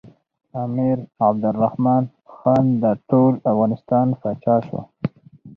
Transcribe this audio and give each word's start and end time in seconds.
امیر 0.63 0.97
عبدالرحمن 1.27 2.03
خان 2.35 2.65
د 2.83 2.85
ټول 3.09 3.33
افغانستان 3.51 4.07
پاچا 4.21 4.55
شو. 4.67 4.79